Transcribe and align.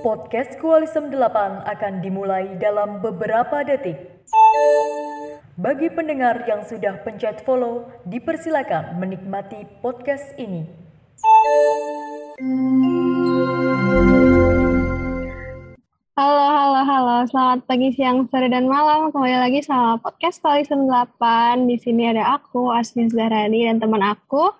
Podcast 0.00 0.56
Koalisem 0.56 1.12
8 1.12 1.68
akan 1.68 2.00
dimulai 2.00 2.56
dalam 2.56 3.04
beberapa 3.04 3.60
detik. 3.60 4.24
Bagi 5.60 5.92
pendengar 5.92 6.48
yang 6.48 6.64
sudah 6.64 7.04
pencet 7.04 7.44
follow, 7.44 7.92
dipersilakan 8.08 9.04
menikmati 9.04 9.68
podcast 9.84 10.32
ini. 10.40 10.64
Halo, 16.16 16.44
halo, 16.56 16.80
halo. 16.88 17.16
Selamat 17.28 17.68
pagi, 17.68 17.92
siang, 17.92 18.24
sore, 18.32 18.48
dan 18.48 18.64
malam. 18.64 19.12
Kembali 19.12 19.36
lagi 19.36 19.60
sama 19.60 20.00
podcast 20.00 20.40
Koalisem 20.40 20.88
8. 20.88 21.68
Di 21.68 21.76
sini 21.76 22.08
ada 22.08 22.40
aku, 22.40 22.72
Asmin 22.72 23.12
Zahrani, 23.12 23.68
dan 23.68 23.76
teman 23.76 24.00
aku. 24.00 24.56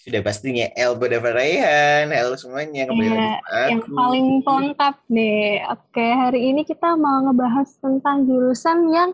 Sudah 0.00 0.24
pastinya 0.24 0.64
Elbo 0.72 1.04
Raihan. 1.04 2.08
Halo 2.08 2.32
semuanya, 2.32 2.88
kembali 2.88 3.04
Iya, 3.04 3.36
lagi 3.36 3.68
yang 3.68 3.80
paling 3.92 4.26
lengkap 4.40 4.96
nih. 5.12 5.60
Oke, 5.76 6.06
hari 6.16 6.40
ini 6.48 6.64
kita 6.64 6.96
mau 6.96 7.20
ngebahas 7.28 7.68
tentang 7.84 8.24
jurusan 8.24 8.88
yang 8.88 9.12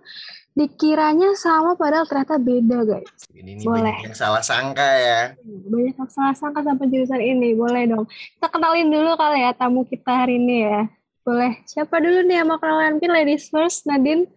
dikiranya 0.54 1.34
sama 1.34 1.74
padahal 1.74 2.06
ternyata 2.06 2.38
beda, 2.38 2.86
guys. 2.86 3.10
Ini 3.34 3.58
nih 3.58 3.66
Boleh. 3.66 3.98
banyak 3.98 4.06
yang 4.06 4.14
salah 4.14 4.46
sangka 4.46 4.86
ya. 4.86 5.34
Banyak 5.42 5.94
yang 5.98 6.06
salah 6.06 6.38
sangka 6.38 6.62
sama 6.62 6.86
jurusan 6.86 7.18
ini. 7.18 7.58
Boleh 7.58 7.82
dong. 7.90 8.06
Kita 8.06 8.46
kenalin 8.46 8.86
dulu 8.86 9.10
kali 9.18 9.42
ya 9.42 9.50
tamu 9.58 9.82
kita 9.90 10.12
hari 10.22 10.38
ini 10.38 10.70
ya. 10.70 10.86
Boleh. 11.26 11.66
Siapa 11.66 11.98
dulu 11.98 12.30
nih 12.30 12.46
yang 12.46 12.46
mau 12.46 12.62
kenalan? 12.62 13.02
Mungkin 13.02 13.10
ladies 13.10 13.50
first, 13.50 13.90
Nadine. 13.90 14.30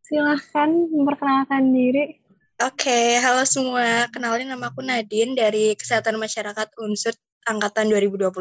Silahkan 0.00 0.72
memperkenalkan 0.72 1.68
diri. 1.76 2.17
Oke, 2.58 3.22
halo 3.22 3.46
semua. 3.46 4.10
Kenalin 4.10 4.50
nama 4.50 4.74
aku 4.74 4.82
Nadine 4.82 5.38
dari 5.38 5.78
Kesehatan 5.78 6.18
Masyarakat 6.18 6.74
Unsur 6.82 7.14
Angkatan 7.46 7.86
2021. 7.86 8.34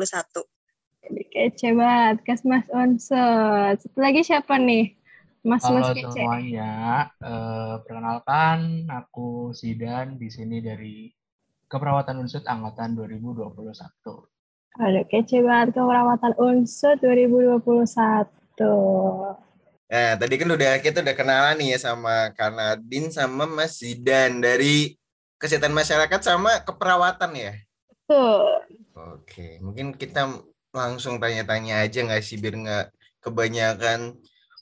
Jadi 1.05 1.21
kece 1.29 1.77
banget, 1.77 2.26
Mas 2.41 2.65
Unsur. 2.73 3.77
Satu 3.77 4.01
lagi 4.01 4.26
siapa 4.26 4.57
nih? 4.57 4.98
Mas 5.45 5.62
Mas 5.62 5.70
Halo 5.70 5.93
kece. 5.93 6.18
semuanya, 6.18 7.13
Eh, 7.21 7.76
perkenalkan 7.85 8.90
aku 8.90 9.54
Sidan 9.54 10.18
di 10.18 10.34
sini 10.34 10.65
dari 10.65 11.13
Keperawatan 11.70 12.18
Unsut 12.18 12.41
Angkatan 12.49 12.98
2021. 12.98 13.54
Aduh, 14.82 15.05
kece 15.13 15.45
banget 15.45 15.77
keperawatan 15.77 16.34
Unsur 16.41 16.98
2021. 16.98 19.45
Nah, 19.88 20.20
tadi 20.20 20.35
kan 20.35 20.52
udah 20.52 20.71
kita 20.84 20.99
udah 20.99 21.16
kenalan 21.16 21.55
nih 21.63 21.76
ya 21.76 21.80
sama 21.80 22.35
Karnadin 22.35 23.07
sama 23.07 23.48
Mas 23.48 23.80
Zidan 23.80 24.44
dari 24.44 24.99
Kesehatan 25.40 25.71
Masyarakat 25.71 26.20
sama 26.20 26.60
Keperawatan 26.68 27.32
ya. 27.40 27.54
Tuh. 28.04 28.68
Oke, 29.16 29.63
mungkin 29.63 29.96
kita 29.96 30.27
langsung 30.76 31.21
tanya-tanya 31.24 31.88
aja 31.88 32.04
nggak 32.04 32.20
sih 32.20 32.35
biar 32.35 32.55
nggak 32.60 32.85
kebanyakan 33.24 34.18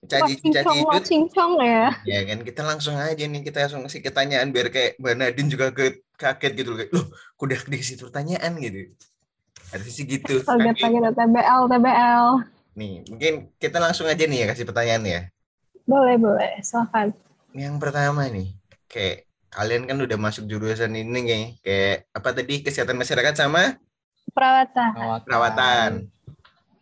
caci-caci 0.05 0.61
Cincong, 0.61 0.77
itu. 0.85 0.97
cincong 1.09 1.53
ya. 1.65 1.89
Ya 2.05 2.19
kan 2.29 2.45
kita 2.45 2.61
langsung 2.61 2.93
aja 2.93 3.25
nih 3.25 3.41
kita 3.41 3.65
langsung 3.65 3.81
kasih 3.89 4.05
ketanyaan 4.05 4.53
biar 4.53 4.69
kayak 4.69 5.01
Mbak 5.01 5.15
Nadine 5.17 5.49
juga 5.49 5.73
ke- 5.73 6.05
kaget 6.13 6.53
gitu 6.61 6.69
loh 6.75 6.77
kayak 6.77 6.91
loh 6.93 7.05
udah 7.41 7.59
dikasih 7.65 7.97
pertanyaan 8.05 8.53
gitu. 8.61 8.93
Harusnya 9.73 9.93
sih 9.97 10.05
gitu. 10.05 10.45
Kaget 10.45 10.77
lagi 10.77 10.97
TBL, 11.01 11.61
TBL. 11.65 12.54
Nih, 12.75 13.07
mungkin 13.07 13.55
kita 13.55 13.79
langsung 13.79 14.05
aja 14.05 14.23
nih 14.27 14.43
ya 14.43 14.47
kasih 14.51 14.67
pertanyaan 14.67 15.03
ya. 15.07 15.21
Boleh, 15.87 16.19
boleh. 16.19 16.59
Silakan. 16.59 17.15
Yang 17.55 17.75
pertama 17.79 18.27
nih, 18.27 18.51
kayak 18.91 19.23
kalian 19.47 19.87
kan 19.87 19.95
udah 19.95 20.17
masuk 20.19 20.43
jurusan 20.43 20.91
ini 20.91 21.19
kayak 21.23 21.47
kayak 21.63 21.97
apa 22.11 22.29
tadi 22.35 22.59
kesehatan 22.59 22.99
masyarakat 22.99 23.31
sama 23.39 23.79
Perawatan. 24.35 24.89
Perawatan. 24.91 25.23
perawatan. 25.23 25.91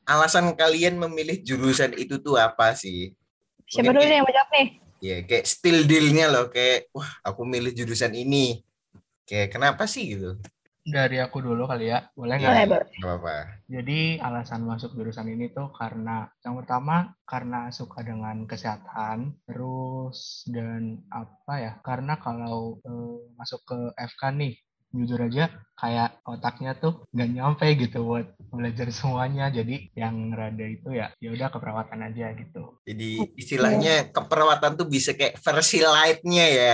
Alasan 0.04 0.46
kalian 0.58 0.98
memilih 0.98 1.38
jurusan 1.46 1.94
itu 1.94 2.18
tuh 2.18 2.42
apa 2.42 2.74
sih? 2.74 3.14
Siapa 3.70 3.94
dulu 3.94 4.02
kayak- 4.02 4.10
nih 4.10 4.18
yang 4.18 4.26
mau 4.26 4.34
jawab 4.34 4.50
nih? 4.50 4.68
Ya 5.04 5.16
kayak 5.22 5.46
still 5.46 5.80
dealnya 5.86 6.26
loh 6.34 6.50
kayak 6.50 6.90
wah 6.90 7.12
aku 7.22 7.46
milih 7.46 7.70
jurusan 7.76 8.18
ini. 8.18 8.66
Kayak 9.30 9.54
kenapa 9.54 9.86
sih 9.86 10.18
gitu? 10.18 10.42
Dari 10.84 11.16
aku 11.24 11.40
dulu 11.40 11.64
kali 11.64 11.88
ya, 11.88 12.12
boleh 12.12 12.36
nggak? 12.44 12.68
Boleh, 12.68 12.84
apa-apa. 13.00 13.36
Jadi 13.72 14.20
alasan 14.20 14.68
masuk 14.68 15.00
jurusan 15.00 15.32
ini 15.32 15.48
tuh 15.56 15.72
karena 15.72 16.28
yang 16.44 16.60
pertama 16.60 17.16
karena 17.24 17.72
suka 17.72 18.04
dengan 18.04 18.44
kesehatan, 18.44 19.40
terus 19.48 20.44
dan 20.52 21.00
apa 21.08 21.54
ya? 21.56 21.72
Karena 21.80 22.20
kalau 22.20 22.84
eh, 22.84 23.18
masuk 23.40 23.64
ke 23.64 23.80
FK 23.96 24.22
nih, 24.36 24.54
jujur 24.94 25.18
aja 25.26 25.50
kayak 25.74 26.22
otaknya 26.22 26.78
tuh 26.78 27.10
nggak 27.10 27.30
nyampe 27.34 27.68
gitu 27.80 28.06
buat 28.06 28.28
belajar 28.54 28.94
semuanya. 28.94 29.50
Jadi 29.50 29.90
yang 29.98 30.36
rada 30.36 30.68
itu 30.70 30.94
ya 30.94 31.10
ya 31.18 31.34
udah 31.34 31.50
keperawatan 31.50 32.00
aja 32.14 32.30
gitu. 32.38 32.78
Jadi 32.86 33.24
istilahnya 33.34 34.14
keperawatan 34.14 34.78
tuh 34.78 34.88
bisa 34.92 35.18
kayak 35.18 35.42
versi 35.42 35.82
light-nya 35.82 36.48
ya. 36.52 36.74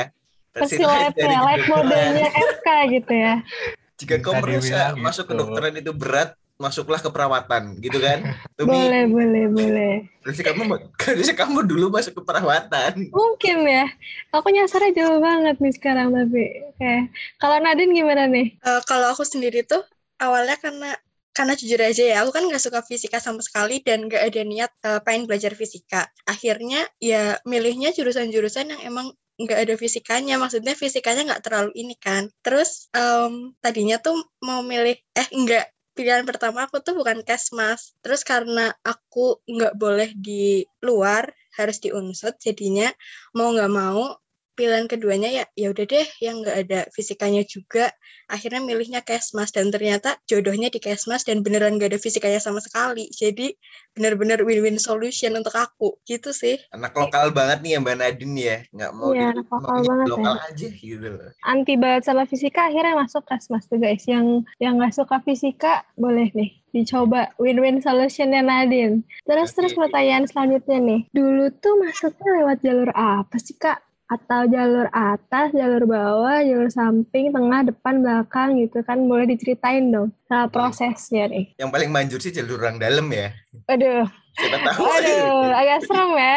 Versi 0.49 0.81
ya, 0.81 1.13
live 1.13 1.13
kedokteran. 1.15 1.69
modelnya 1.71 2.27
FK 2.33 2.67
gitu 2.99 3.13
ya. 3.15 3.35
Jika 3.99 4.15
kau 4.23 4.31
Bisa 4.31 4.41
merasa 4.41 4.63
dibilang 4.63 4.95
masuk 5.03 5.25
ke 5.27 5.33
gitu. 5.35 5.39
dokteran 5.43 5.73
itu 5.75 5.91
berat, 5.91 6.29
masuklah 6.55 6.99
ke 6.99 7.09
perawatan, 7.11 7.63
gitu 7.79 7.99
kan? 7.99 8.19
Tumi, 8.59 8.71
Boleh, 8.71 9.03
boleh, 9.07 9.45
boleh. 9.51 9.93
harusnya 10.23 10.45
kamu 10.51 10.61
harusnya 10.95 11.35
kamu 11.43 11.59
dulu 11.67 11.85
masuk 11.91 12.13
ke 12.15 12.21
perawatan. 12.23 12.93
Mungkin 13.11 13.57
ya. 13.63 13.85
Aku 14.31 14.47
nyasarnya 14.51 14.91
jauh 15.03 15.19
banget 15.19 15.55
nih 15.59 15.73
sekarang 15.75 16.11
tapi. 16.11 16.43
Oke. 16.71 16.93
Kalau 17.39 17.57
Nadine 17.59 17.91
gimana 17.95 18.23
nih? 18.27 18.55
Eh, 18.55 18.81
kalau 18.87 19.11
aku 19.11 19.23
sendiri 19.23 19.63
tuh 19.63 19.83
awalnya 20.19 20.55
karena 20.59 20.95
karena 21.29 21.55
jujur 21.55 21.79
aja 21.79 22.03
ya, 22.03 22.17
aku 22.27 22.35
kan 22.35 22.43
nggak 22.51 22.59
suka 22.59 22.83
fisika 22.83 23.23
sama 23.23 23.39
sekali 23.39 23.79
dan 23.79 24.11
nggak 24.11 24.19
ada 24.27 24.41
niat 24.43 24.71
eh, 24.83 24.99
pengen 25.03 25.23
belajar 25.27 25.55
fisika. 25.55 26.11
Akhirnya 26.27 26.83
ya 26.99 27.39
milihnya 27.47 27.95
jurusan-jurusan 27.95 28.75
yang 28.75 28.81
emang 28.83 29.15
nggak 29.39 29.59
ada 29.63 29.75
fisikanya, 29.79 30.35
maksudnya 30.35 30.75
fisikanya 30.75 31.21
nggak 31.33 31.43
terlalu 31.45 31.71
ini 31.79 31.95
kan. 31.95 32.27
Terus 32.43 32.91
em, 32.91 33.55
tadinya 33.63 33.97
tuh 34.03 34.15
mau 34.43 34.59
milih, 34.61 34.95
eh 35.15 35.27
enggak, 35.31 35.71
pilihan 35.95 36.23
pertama 36.27 36.67
aku 36.67 36.83
tuh 36.83 36.93
bukan 36.99 37.23
kesmas. 37.23 37.95
Terus 38.03 38.21
karena 38.27 38.71
aku 38.83 39.39
nggak 39.47 39.73
boleh 39.79 40.09
di 40.15 40.63
luar, 40.83 41.31
harus 41.57 41.77
di 41.83 41.89
unsut, 41.95 42.35
jadinya 42.39 42.91
mau 43.35 43.51
nggak 43.55 43.71
mau 43.71 44.15
pilihan 44.59 44.91
keduanya 44.91 45.31
ya 45.31 45.45
ya 45.55 45.71
udah 45.71 45.85
deh 45.87 46.07
yang 46.19 46.43
nggak 46.43 46.57
ada 46.67 46.79
fisikanya 46.91 47.47
juga 47.47 47.95
akhirnya 48.27 48.59
milihnya 48.59 48.99
kesmas 48.99 49.55
dan 49.55 49.71
ternyata 49.71 50.19
jodohnya 50.27 50.67
di 50.67 50.77
kesmas 50.77 51.23
dan 51.23 51.39
beneran 51.39 51.79
nggak 51.79 51.95
ada 51.95 51.99
fisikanya 52.03 52.43
sama 52.43 52.59
sekali 52.59 53.07
jadi 53.09 53.55
bener-bener 53.95 54.43
win-win 54.43 54.75
solution 54.75 55.31
untuk 55.33 55.55
aku 55.55 55.95
gitu 56.03 56.29
sih 56.29 56.59
Anak 56.69 56.91
lokal 56.91 57.31
banget 57.31 57.63
nih 57.63 57.71
ya 57.75 57.79
Mbak 57.79 57.95
Nadine 57.95 58.35
ya, 58.37 58.57
nggak 58.75 58.91
mau 58.91 59.15
Iya, 59.15 59.31
di- 59.31 59.39
anak 59.39 59.47
lokal 59.49 59.79
banget 59.81 60.05
ya. 60.05 60.11
lokal 60.11 60.35
aja 60.43 60.67
gitu 60.69 61.07
loh. 61.07 61.29
Anti 61.41 61.73
banget 61.75 62.01
sama 62.03 62.23
fisika 62.25 62.67
akhirnya 62.67 62.93
masuk 62.95 63.23
kesmas 63.23 63.63
tuh 63.65 63.79
guys. 63.79 64.03
Yang 64.05 64.43
yang 64.57 64.75
nggak 64.75 64.93
suka 64.93 65.17
fisika 65.23 65.87
boleh 65.95 66.29
nih 66.35 66.51
dicoba 66.69 67.33
win-win 67.37 67.79
solutionnya 67.79 68.43
Nadine. 68.43 69.01
Terus 69.23 69.51
terus 69.51 69.73
Oke. 69.73 69.87
pertanyaan 69.87 70.27
selanjutnya 70.27 70.77
nih. 70.79 71.01
Dulu 71.09 71.49
tuh 71.57 71.79
masuknya 71.79 72.29
lewat 72.43 72.57
jalur 72.61 72.91
apa 72.93 73.35
sih 73.37 73.55
kak? 73.55 73.79
Atau 74.09 74.49
jalur 74.49 74.89
atas, 74.89 75.53
jalur 75.53 75.85
bawah, 75.85 76.41
jalur 76.41 76.65
samping, 76.73 77.29
tengah, 77.29 77.61
depan, 77.69 78.01
belakang 78.01 78.57
gitu 78.57 78.81
kan? 78.81 78.97
Boleh 79.05 79.29
diceritain 79.29 79.93
dong 79.93 80.09
sama 80.25 80.49
prosesnya 80.49 81.29
nih. 81.29 81.53
Yang 81.61 81.69
paling 81.69 81.89
manjur 81.93 82.17
sih 82.17 82.33
jalur 82.33 82.57
orang 82.57 82.81
dalam 82.81 83.05
ya. 83.13 83.29
Aduh, 83.69 84.09
Siapa 84.33 84.57
tahu. 84.65 84.81
aduh, 84.81 85.53
agak 85.53 85.79
serem 85.85 86.11
ya. 86.17 86.35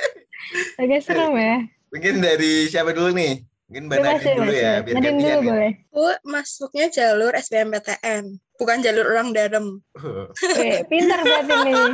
agak 0.86 1.00
serem 1.02 1.32
ya. 1.34 1.54
Mungkin 1.90 2.14
dari 2.22 2.52
siapa 2.70 2.94
dulu 2.94 3.10
nih? 3.10 3.42
Mungkin 3.64 3.82
Mbak 3.90 3.98
Nadine 3.98 4.36
dulu 4.38 4.52
ya, 4.54 4.72
biar 4.84 4.94
Nadine 4.94 5.16
dulu 5.18 5.26
ya. 5.26 5.36
boleh. 5.40 5.72
aku 5.88 6.04
masuknya 6.28 6.86
jalur 6.92 7.32
SBMPTN 7.32 8.24
bukan 8.54 8.78
jalur 8.80 9.06
orang 9.08 9.30
dalam 9.30 9.82
Oke, 9.94 10.86
pintar 10.86 11.20
berarti 11.20 11.54
nih. 11.64 11.84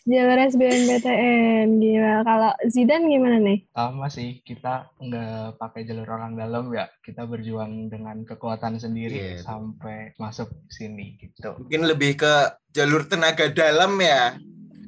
Jalur 0.00 0.38
SBMPTN, 0.42 1.76
gila. 1.76 2.24
Kalau 2.24 2.50
Zidan 2.66 3.04
gimana 3.06 3.36
nih? 3.36 3.68
Sama 3.70 4.08
sih, 4.08 4.40
kita 4.42 4.88
nggak 4.96 5.56
pakai 5.56 5.84
jalur 5.84 6.08
orang 6.08 6.34
dalam 6.34 6.72
ya. 6.72 6.88
Kita 7.00 7.28
berjuang 7.28 7.88
dengan 7.88 8.24
kekuatan 8.24 8.80
sendiri 8.80 9.36
Iya. 9.36 9.44
sampai 9.44 10.16
masuk 10.16 10.48
sini 10.66 11.20
gitu. 11.20 11.52
Mungkin 11.60 11.84
lebih 11.84 12.16
ke 12.16 12.32
jalur 12.72 13.04
tenaga 13.06 13.52
dalam 13.52 14.00
ya. 14.00 14.40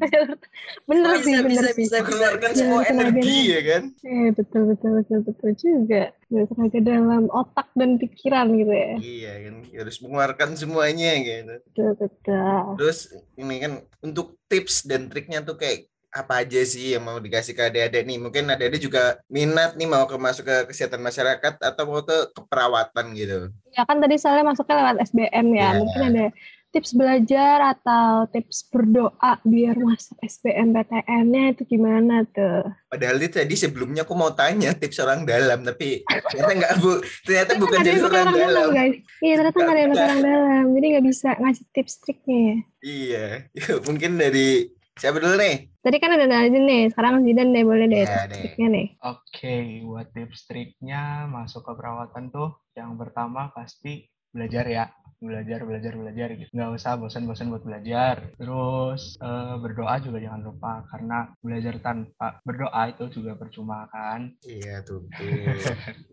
bener 0.88 1.12
sih, 1.22 1.34
bisa 1.34 1.42
bener 1.44 1.64
bisa 1.64 1.72
sih. 1.74 1.84
bisa 1.86 1.96
bisa 1.98 2.04
Mengeluarkan 2.04 2.50
Jalur 2.50 2.58
semua 2.58 2.82
energi 2.86 3.20
dalam. 3.38 3.52
ya 3.52 3.60
kan. 3.64 3.82
Eh, 4.02 4.28
betul, 4.34 4.62
betul, 4.74 4.90
betul, 5.00 5.18
betul 5.24 5.50
juga. 5.54 6.02
Jalur 6.28 6.46
tenaga 6.50 6.78
dalam 6.82 7.22
otak 7.30 7.68
dan 7.74 7.90
pikiran 8.00 8.46
gitu 8.56 8.72
ya. 8.72 8.92
Iya 8.98 9.32
kan, 9.46 9.54
harus 9.70 9.96
mengeluarkan 10.02 10.48
semuanya 10.58 11.10
gitu. 11.20 11.54
Betul, 11.72 11.90
betul. 12.00 12.62
Terus 12.78 12.98
ini 13.36 13.54
kan 13.60 13.72
untuk 14.00 14.38
tips 14.46 14.84
dan 14.84 15.06
triknya 15.06 15.40
tuh 15.42 15.56
kayak 15.56 15.86
apa 16.12 16.44
aja 16.44 16.60
sih 16.60 16.92
yang 16.92 17.08
mau 17.08 17.16
dikasih 17.16 17.56
ke 17.56 17.72
adik-adik 17.72 18.04
nih? 18.04 18.20
Mungkin 18.20 18.44
adik-adik 18.52 18.84
juga 18.84 19.16
minat 19.32 19.80
nih 19.80 19.88
mau 19.88 20.04
ke 20.04 20.12
masuk 20.20 20.44
ke 20.44 20.56
kesehatan 20.68 21.00
masyarakat 21.00 21.56
atau 21.56 21.82
mau 21.88 22.04
ke 22.04 22.28
keperawatan 22.36 23.16
gitu. 23.16 23.48
Ya 23.72 23.88
kan 23.88 23.96
tadi 23.96 24.20
soalnya 24.20 24.52
masuknya 24.52 24.76
lewat 24.84 24.96
SBM 25.08 25.46
ya. 25.56 25.72
Iya. 25.72 25.78
Mungkin 25.80 26.00
ada 26.12 26.24
tips 26.72 26.96
belajar 26.96 27.76
atau 27.76 28.24
tips 28.26 28.64
berdoa 28.66 29.12
biar 29.42 29.76
masuk 29.76 30.16
SBM 30.18 30.72
PTN-nya 30.72 31.52
itu 31.52 31.68
gimana 31.68 32.24
tuh? 32.26 32.64
Padahal 32.88 33.20
itu 33.20 33.36
tadi 33.36 33.52
sebelumnya 33.52 34.02
aku 34.02 34.16
mau 34.16 34.32
tanya 34.32 34.72
tips 34.72 34.96
orang 34.98 35.22
dalam, 35.22 35.62
tapi 35.62 36.00
ternyata 36.02 36.52
nggak 36.56 36.72
bu, 36.80 36.92
ternyata 37.22 37.52
bukan 37.60 37.78
jadi 37.78 37.98
pakai 38.00 38.20
orang 38.22 38.34
dalam. 38.34 38.68
guys. 38.72 38.96
Iya 39.20 39.34
ternyata 39.36 39.58
nggak 39.58 39.76
ada 39.76 39.82
orang 39.94 40.20
dalam. 40.24 40.64
Jadi 40.72 40.86
nggak 40.88 41.06
bisa 41.06 41.28
ngasih 41.36 41.64
tips 41.70 41.94
triknya 42.00 42.38
ya. 42.40 42.56
Iya, 42.82 43.26
mungkin 43.86 44.10
dari 44.16 44.48
siapa 44.92 45.20
dulu 45.20 45.36
nih? 45.36 45.56
Tadi 45.78 45.96
kan 45.98 46.10
ada 46.10 46.24
Nadine 46.24 46.62
nih, 46.62 46.82
sekarang 46.88 47.20
Zidan 47.22 47.50
deh 47.50 47.64
boleh 47.64 47.86
deh 47.86 48.00
Ya, 48.00 48.06
tips 48.06 48.24
deh. 48.26 48.36
triknya 48.40 48.68
nih. 48.70 48.86
Oke, 49.02 49.54
buat 49.84 50.08
tips 50.08 50.40
triknya 50.46 51.02
masuk 51.26 51.62
ke 51.62 51.72
perawatan 51.74 52.32
tuh 52.32 52.56
yang 52.72 52.96
pertama 52.96 53.52
pasti 53.52 54.08
belajar 54.32 54.64
ya. 54.64 54.84
Belajar, 55.22 55.62
belajar, 55.62 55.94
belajar 55.94 56.28
gitu. 56.34 56.50
Nggak 56.50 56.82
usah 56.82 56.98
bosan-bosan 56.98 57.54
buat 57.54 57.62
belajar. 57.62 58.34
Terus 58.34 59.14
eh, 59.22 59.54
berdoa 59.62 59.94
juga 60.02 60.18
jangan 60.18 60.42
lupa 60.42 60.82
karena 60.90 61.30
belajar 61.38 61.74
tanpa 61.78 62.42
berdoa 62.42 62.82
itu 62.90 63.04
juga 63.14 63.38
percuma 63.38 63.86
kan. 63.86 64.34
Iya 64.42 64.82
tuh. 64.82 65.06
tuh. 65.06 65.56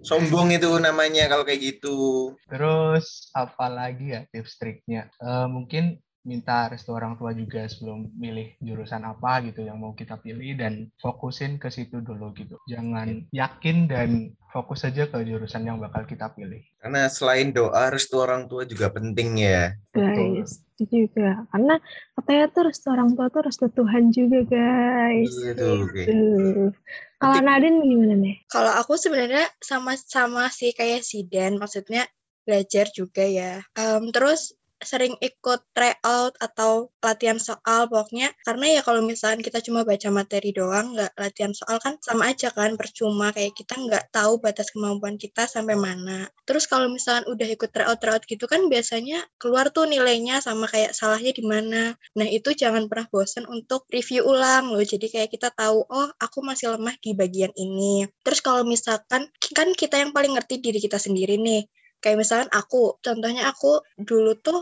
Sombong 0.06 0.54
itu 0.54 0.70
namanya 0.78 1.26
kalau 1.26 1.42
kayak 1.42 1.62
gitu. 1.66 1.98
Terus 2.46 3.34
apalagi 3.34 4.14
ya 4.14 4.22
tips 4.30 4.62
triknya? 4.62 5.10
Eh, 5.18 5.48
mungkin 5.50 5.98
minta 6.28 6.68
restu 6.68 6.92
orang 6.92 7.16
tua 7.16 7.32
juga 7.32 7.64
sebelum 7.66 8.12
milih 8.16 8.60
jurusan 8.60 9.08
apa 9.08 9.40
gitu 9.48 9.64
yang 9.64 9.80
mau 9.80 9.96
kita 9.96 10.20
pilih 10.20 10.60
dan 10.60 10.92
fokusin 11.00 11.58
ke 11.58 11.72
situ 11.72 12.04
dulu 12.04 12.36
gitu. 12.36 12.60
Jangan 12.68 13.32
yakin 13.32 13.88
dan 13.88 14.36
fokus 14.50 14.82
saja 14.84 15.06
ke 15.06 15.18
jurusan 15.24 15.64
yang 15.64 15.78
bakal 15.78 16.04
kita 16.04 16.34
pilih. 16.34 16.60
Karena 16.82 17.06
selain 17.08 17.54
doa, 17.54 17.94
restu 17.94 18.18
orang 18.18 18.50
tua 18.50 18.66
juga 18.66 18.90
penting 18.90 19.40
ya. 19.40 19.78
Guys, 19.94 20.66
itu 20.76 21.08
juga. 21.08 21.46
Karena 21.54 21.76
katanya 22.18 22.46
tuh 22.50 22.64
restu 22.68 22.88
orang 22.90 23.10
tua 23.14 23.28
tuh 23.30 23.42
restu 23.46 23.68
Tuhan 23.70 24.04
juga 24.10 24.40
guys. 24.50 25.32
Iya 25.46 25.54
tuh. 25.56 25.86
oke. 25.86 26.04
Tuh. 26.04 26.70
Kalau 27.20 27.40
Nadine 27.44 27.84
gimana 27.84 28.16
nih? 28.16 28.36
Kalau 28.48 28.72
aku 28.80 28.96
sebenarnya 28.96 29.44
sama-sama 29.60 30.48
sih 30.50 30.72
kayak 30.72 31.04
si 31.04 31.28
Dan, 31.28 31.60
maksudnya 31.60 32.08
belajar 32.48 32.88
juga 32.96 33.28
ya. 33.28 33.62
Em, 33.78 34.10
terus 34.10 34.56
sering 34.80 35.16
ikut 35.20 35.60
tryout 35.76 36.34
atau 36.40 36.92
latihan 37.04 37.38
soal 37.40 37.88
pokoknya. 37.92 38.32
Karena 38.48 38.80
ya 38.80 38.82
kalau 38.82 39.04
misalkan 39.04 39.44
kita 39.44 39.60
cuma 39.60 39.84
baca 39.84 40.08
materi 40.10 40.56
doang 40.56 40.96
nggak 40.96 41.14
latihan 41.20 41.52
soal 41.52 41.78
kan 41.84 42.00
sama 42.00 42.32
aja 42.32 42.50
kan 42.52 42.80
percuma. 42.80 43.36
Kayak 43.36 43.60
kita 43.60 43.76
nggak 43.76 44.12
tahu 44.16 44.40
batas 44.40 44.72
kemampuan 44.72 45.20
kita 45.20 45.46
sampai 45.46 45.76
mana. 45.76 46.28
Terus 46.48 46.66
kalau 46.66 46.88
misalkan 46.88 47.28
udah 47.28 47.48
ikut 47.48 47.70
tryout 47.70 48.00
tryout 48.00 48.24
gitu 48.26 48.46
kan 48.48 48.66
biasanya 48.72 49.24
keluar 49.38 49.70
tuh 49.72 49.86
nilainya 49.86 50.40
sama 50.40 50.66
kayak 50.72 50.96
salahnya 50.96 51.32
di 51.36 51.44
mana. 51.44 51.94
Nah 52.16 52.28
itu 52.28 52.56
jangan 52.56 52.88
pernah 52.88 53.08
bosan 53.12 53.46
untuk 53.52 53.86
review 53.92 54.26
ulang 54.26 54.72
loh. 54.72 54.84
Jadi 54.84 55.12
kayak 55.12 55.30
kita 55.36 55.52
tahu 55.52 55.84
oh 55.86 56.10
aku 56.18 56.40
masih 56.42 56.76
lemah 56.76 56.96
di 57.04 57.12
bagian 57.14 57.52
ini. 57.60 58.08
Terus 58.24 58.40
kalau 58.40 58.64
misalkan 58.64 59.28
kan 59.54 59.70
kita 59.76 60.00
yang 60.00 60.16
paling 60.16 60.36
ngerti 60.36 60.62
diri 60.64 60.80
kita 60.80 60.98
sendiri 60.98 61.36
nih 61.36 61.79
kayak 62.04 62.18
misalkan 62.24 62.50
aku 62.52 62.96
contohnya 63.06 63.52
aku 63.52 63.84
dulu 64.00 64.32
tuh 64.40 64.60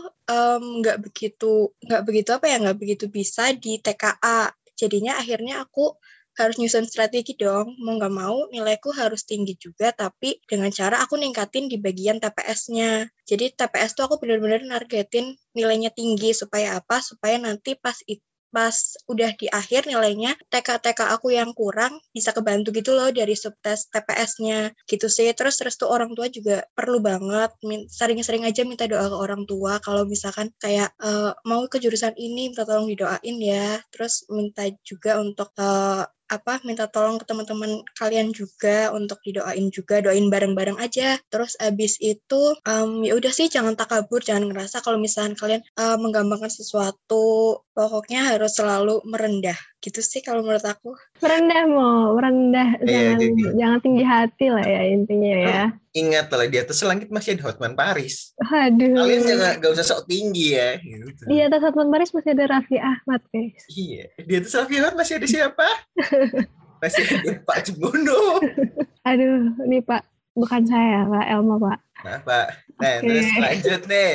nggak 0.82 0.98
begitu 1.04 1.72
nggak 1.86 2.02
begitu 2.06 2.28
apa 2.36 2.46
ya 2.50 2.56
nggak 2.62 2.78
begitu 2.82 3.04
bisa 3.08 3.54
di 3.54 3.78
TKA 3.78 4.50
jadinya 4.78 5.18
akhirnya 5.18 5.64
aku 5.66 5.98
harus 6.38 6.56
nyusun 6.62 6.86
strategi 6.86 7.34
dong. 7.34 7.74
Mau 7.82 7.98
nggak 7.98 8.14
mau 8.14 8.46
nilaiku 8.54 8.94
harus 8.94 9.26
tinggi 9.26 9.58
juga 9.58 9.90
tapi 9.90 10.38
dengan 10.46 10.70
cara 10.70 11.02
aku 11.02 11.18
ningkatin 11.18 11.66
di 11.66 11.76
bagian 11.82 12.22
TPS-nya 12.22 13.10
jadi 13.26 13.50
TPS 13.58 13.98
tuh 13.98 14.06
aku 14.06 14.22
benar-benar 14.22 14.62
nargetin 14.62 15.34
nilainya 15.58 15.90
tinggi 15.90 16.30
supaya 16.30 16.78
apa? 16.78 17.02
Supaya 17.02 17.42
nanti 17.42 17.74
pas 17.74 17.98
it- 18.06 18.22
pas 18.48 18.76
udah 19.08 19.30
di 19.36 19.46
akhir 19.48 19.86
nilainya 19.88 20.34
TK-TK 20.48 21.00
aku 21.14 21.34
yang 21.34 21.50
kurang 21.52 22.00
bisa 22.12 22.32
kebantu 22.32 22.72
gitu 22.72 22.96
loh 22.96 23.12
dari 23.12 23.34
subtes 23.36 23.88
TPS-nya 23.92 24.72
gitu 24.88 25.06
sih. 25.06 25.28
Terus 25.36 25.60
restu 25.64 25.84
orang 25.88 26.12
tua 26.16 26.26
juga 26.32 26.64
perlu 26.72 26.98
banget 27.02 27.50
sering-sering 27.92 28.44
aja 28.48 28.64
minta 28.64 28.84
doa 28.88 29.06
ke 29.08 29.16
orang 29.16 29.42
tua 29.44 29.78
kalau 29.84 30.04
misalkan 30.08 30.48
kayak 30.60 30.92
eh, 31.00 31.32
mau 31.48 31.64
ke 31.68 31.78
jurusan 31.82 32.14
ini 32.16 32.52
minta 32.52 32.64
tolong 32.68 32.88
didoain 32.88 33.36
ya. 33.40 33.80
Terus 33.92 34.26
minta 34.32 34.64
juga 34.84 35.20
untuk 35.20 35.52
eh, 35.60 36.04
apa 36.28 36.60
minta 36.64 36.84
tolong 36.88 37.16
ke 37.16 37.24
teman-teman 37.24 37.80
kalian 37.96 38.30
juga 38.36 38.92
untuk 38.92 39.18
didoain 39.24 39.72
juga 39.72 40.04
doain 40.04 40.28
bareng-bareng 40.28 40.78
aja. 40.80 41.16
Terus 41.32 41.56
abis 41.60 41.96
itu 42.00 42.42
em, 42.68 43.04
ya 43.08 43.12
udah 43.16 43.32
sih 43.32 43.48
jangan 43.48 43.74
takabur 43.74 44.20
jangan 44.20 44.48
ngerasa 44.48 44.84
kalau 44.84 45.00
misalkan 45.00 45.34
kalian 45.34 45.62
eh, 45.64 45.96
menggampangkan 45.98 46.52
sesuatu 46.52 47.58
pokoknya 47.72 48.34
harus 48.34 48.52
selalu 48.58 49.00
merendah 49.06 49.56
gitu 49.78 50.02
sih 50.02 50.18
kalau 50.20 50.42
menurut 50.42 50.66
aku 50.66 50.90
Merendah 51.22 51.62
mau, 51.70 52.18
merendah. 52.18 52.82
Iya, 52.82 53.14
Jangan, 53.14 53.18
jadi- 53.22 53.52
jangan 53.54 53.78
tinggi 53.78 54.04
hati 54.04 54.46
lah 54.50 54.64
ya 54.66 54.82
intinya 54.90 55.34
ya. 55.38 55.62
Ingat 55.94 56.26
lah 56.30 56.46
di 56.46 56.58
atas 56.58 56.78
langit 56.82 57.08
masih 57.10 57.38
ada 57.38 57.42
Hotman 57.50 57.74
Paris. 57.74 58.34
Aduh. 58.42 58.94
Kalian 58.98 59.22
jangan 59.22 59.52
gak 59.58 59.72
usah 59.74 59.86
sok 59.86 60.06
tinggi 60.06 60.58
ya. 60.58 60.78
Gitu. 60.78 61.22
Di 61.26 61.36
atas 61.42 61.62
Hotman 61.62 61.90
Paris 61.90 62.10
masih 62.10 62.30
ada 62.34 62.44
Raffi 62.58 62.76
Ahmad 62.78 63.22
guys. 63.30 63.62
Iya. 63.70 64.04
Di 64.18 64.34
atas 64.38 64.52
Raffi 64.54 64.74
Ahmad 64.78 64.94
masih 64.94 65.14
ada 65.18 65.26
siapa? 65.30 65.66
masih 66.82 67.02
ada 67.06 67.30
Pak 67.42 67.58
Cembono. 67.66 68.38
Aduh, 69.06 69.54
ini 69.66 69.78
Pak, 69.82 70.02
bukan 70.34 70.62
saya, 70.66 71.06
Pak 71.06 71.24
Elma, 71.26 71.56
Pak. 71.58 71.78
Nah, 72.06 72.22
Pak. 72.22 72.48
Nah, 72.78 72.94
Oke. 73.02 73.10
terus 73.10 73.26
lanjut 73.42 73.82
nih. 73.90 74.12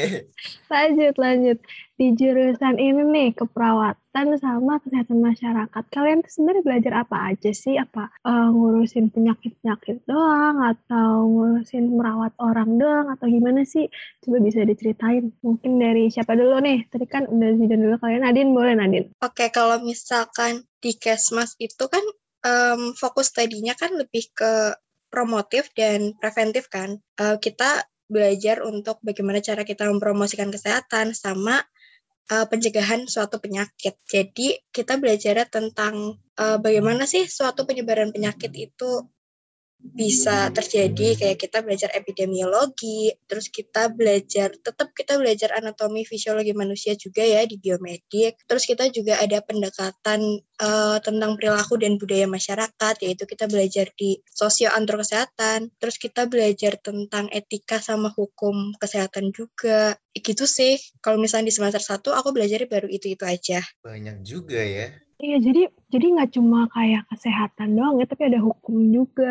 Lanjut, 0.72 1.16
lanjut. 1.20 1.58
Di 2.00 2.08
jurusan 2.16 2.80
ini 2.80 3.04
nih, 3.04 3.30
keperawatan 3.36 4.28
sama 4.40 4.80
kesehatan 4.80 5.20
masyarakat. 5.20 5.84
Kalian 5.92 6.24
tuh 6.24 6.32
sebenarnya 6.32 6.64
belajar 6.64 6.94
apa 7.04 7.18
aja 7.36 7.52
sih? 7.52 7.76
Apa 7.76 8.08
eh, 8.24 8.48
ngurusin 8.56 9.12
penyakit-penyakit 9.12 10.08
doang? 10.08 10.64
Atau 10.64 11.28
ngurusin 11.28 11.92
merawat 11.92 12.32
orang 12.40 12.80
doang? 12.80 13.12
Atau 13.12 13.28
gimana 13.28 13.68
sih? 13.68 13.92
Coba 14.24 14.40
bisa 14.40 14.64
diceritain. 14.64 15.36
Mungkin 15.44 15.76
dari 15.76 16.08
siapa 16.08 16.40
dulu 16.40 16.64
nih? 16.64 16.88
Tadi 16.88 17.04
kan 17.04 17.28
udah 17.28 17.52
Zidan 17.60 17.84
dulu 17.84 17.96
kalian. 18.00 18.24
Nadine, 18.24 18.56
boleh 18.56 18.74
Nadine? 18.80 19.12
Oke, 19.20 19.52
kalau 19.52 19.84
misalkan 19.84 20.64
di 20.80 20.96
Kesmas 20.96 21.60
itu 21.60 21.84
kan 21.92 22.04
em, 22.48 22.96
fokus 22.96 23.32
tadinya 23.32 23.76
kan 23.76 23.92
lebih 23.96 24.32
ke 24.36 24.76
promotif 25.14 25.70
dan 25.78 26.18
preventif 26.18 26.74
kan. 26.74 26.98
Eh, 27.22 27.38
kita 27.38 27.86
belajar 28.10 28.66
untuk 28.66 28.98
bagaimana 29.06 29.38
cara 29.46 29.62
kita 29.62 29.86
mempromosikan 29.86 30.50
kesehatan 30.50 31.14
sama 31.14 31.62
eh, 32.34 32.46
pencegahan 32.50 33.06
suatu 33.06 33.38
penyakit. 33.38 33.94
Jadi 34.10 34.58
kita 34.74 34.98
belajar 34.98 35.46
tentang 35.46 36.18
eh, 36.42 36.58
bagaimana 36.58 37.06
sih 37.06 37.30
suatu 37.30 37.70
penyebaran 37.70 38.10
penyakit 38.10 38.50
itu 38.58 39.06
bisa 39.84 40.48
terjadi 40.56 41.20
kayak 41.20 41.38
kita 41.38 41.60
belajar 41.60 41.92
epidemiologi, 41.92 43.12
terus 43.28 43.52
kita 43.52 43.92
belajar 43.92 44.56
tetap 44.56 44.96
kita 44.96 45.20
belajar 45.20 45.52
anatomi 45.60 46.08
fisiologi 46.08 46.56
manusia 46.56 46.96
juga 46.96 47.20
ya 47.20 47.44
di 47.44 47.60
biomedik. 47.60 48.48
Terus 48.48 48.64
kita 48.64 48.88
juga 48.90 49.20
ada 49.20 49.44
pendekatan 49.44 50.40
eh, 50.40 50.98
tentang 51.04 51.36
perilaku 51.36 51.76
dan 51.76 52.00
budaya 52.00 52.26
masyarakat 52.26 52.96
yaitu 53.04 53.28
kita 53.28 53.52
belajar 53.52 53.92
di 54.00 54.24
sosio 54.32 54.72
antro 54.72 54.96
kesehatan. 55.04 55.68
Terus 55.78 56.00
kita 56.00 56.32
belajar 56.32 56.80
tentang 56.80 57.28
etika 57.36 57.84
sama 57.84 58.08
hukum 58.16 58.72
kesehatan 58.80 59.36
juga. 59.36 60.00
Gitu 60.16 60.48
sih. 60.48 60.80
Kalau 61.04 61.20
misalnya 61.20 61.52
di 61.52 61.56
semester 61.60 61.84
1 61.84 62.00
aku 62.16 62.32
belajar 62.32 62.64
baru 62.72 62.88
itu-itu 62.88 63.28
aja. 63.28 63.60
Banyak 63.84 64.24
juga 64.24 64.64
ya. 64.64 64.96
Iya, 65.24 65.38
jadi 65.40 65.62
jadi 65.94 66.06
nggak 66.18 66.32
cuma 66.34 66.66
kayak 66.74 67.06
kesehatan 67.14 67.78
doang 67.78 68.02
ya, 68.02 68.10
tapi 68.10 68.34
ada 68.34 68.42
hukum 68.42 68.82
juga, 68.90 69.30